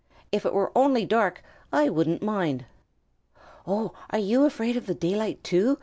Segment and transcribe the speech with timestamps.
[0.31, 2.65] If it were only dark I wouldn't mind."
[3.67, 5.77] "Oh, are you afraid of the daylight too?"